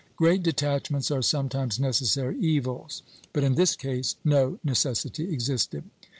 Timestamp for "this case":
3.53-4.15